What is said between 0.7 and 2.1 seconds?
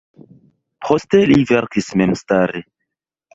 Poste li verkis